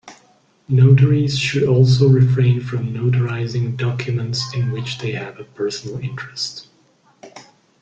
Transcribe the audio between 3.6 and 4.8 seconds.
documents in